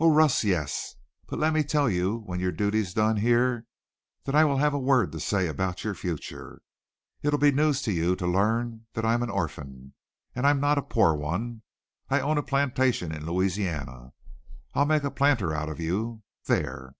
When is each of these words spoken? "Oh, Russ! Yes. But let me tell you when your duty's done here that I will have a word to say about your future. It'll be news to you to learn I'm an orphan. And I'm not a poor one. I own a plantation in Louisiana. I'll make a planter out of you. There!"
"Oh, 0.00 0.12
Russ! 0.12 0.42
Yes. 0.42 0.96
But 1.28 1.38
let 1.38 1.52
me 1.52 1.62
tell 1.62 1.88
you 1.88 2.22
when 2.26 2.40
your 2.40 2.50
duty's 2.50 2.92
done 2.92 3.18
here 3.18 3.66
that 4.24 4.34
I 4.34 4.44
will 4.44 4.56
have 4.56 4.74
a 4.74 4.80
word 4.80 5.12
to 5.12 5.20
say 5.20 5.46
about 5.46 5.84
your 5.84 5.94
future. 5.94 6.60
It'll 7.22 7.38
be 7.38 7.52
news 7.52 7.80
to 7.82 7.92
you 7.92 8.16
to 8.16 8.26
learn 8.26 8.86
I'm 8.96 9.22
an 9.22 9.30
orphan. 9.30 9.94
And 10.34 10.44
I'm 10.44 10.58
not 10.58 10.78
a 10.78 10.82
poor 10.82 11.14
one. 11.14 11.62
I 12.08 12.18
own 12.18 12.36
a 12.36 12.42
plantation 12.42 13.12
in 13.14 13.24
Louisiana. 13.24 14.12
I'll 14.74 14.86
make 14.86 15.04
a 15.04 15.08
planter 15.12 15.54
out 15.54 15.68
of 15.68 15.78
you. 15.78 16.24
There!" 16.46 16.96